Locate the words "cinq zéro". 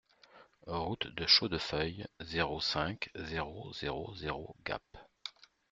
2.59-3.71